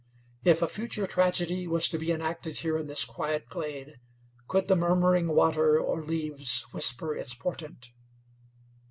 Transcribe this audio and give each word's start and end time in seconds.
If 0.43 0.63
a 0.63 0.67
future 0.67 1.05
tragedy 1.05 1.67
was 1.67 1.87
to 1.89 1.99
be 1.99 2.11
enacted 2.11 2.57
here 2.57 2.75
in 2.75 2.87
this 2.87 3.05
quiet 3.05 3.47
glade, 3.49 3.97
could 4.47 4.67
the 4.67 4.75
murmuring 4.75 5.27
water 5.27 5.79
or 5.79 6.01
leaves 6.01 6.63
whisper 6.73 7.15
its 7.15 7.35
portent? 7.35 7.91